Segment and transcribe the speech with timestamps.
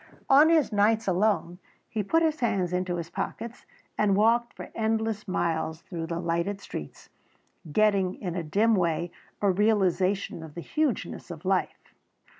[0.31, 3.67] On his nights alone, he put his hands into his pockets
[3.99, 7.09] and walked for endless miles through the lighted streets,
[7.71, 9.11] getting in a dim way
[9.43, 11.93] a realisation of the hugeness of life.